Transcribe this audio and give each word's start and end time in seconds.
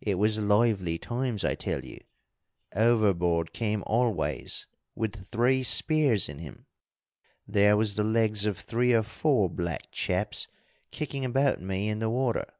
"It 0.00 0.16
was 0.16 0.40
lively 0.40 0.98
times, 0.98 1.44
I 1.44 1.54
tell 1.54 1.84
you! 1.84 2.00
Overboard 2.74 3.52
came 3.52 3.84
Always 3.86 4.66
with 4.96 5.28
three 5.28 5.62
spears 5.62 6.28
in 6.28 6.40
him. 6.40 6.66
There 7.46 7.76
was 7.76 7.94
the 7.94 8.02
legs 8.02 8.44
of 8.44 8.58
three 8.58 8.92
or 8.92 9.04
four 9.04 9.48
black 9.48 9.92
chaps 9.92 10.48
kicking 10.90 11.24
about 11.24 11.62
me 11.62 11.88
in 11.88 12.00
the 12.00 12.10
water. 12.10 12.54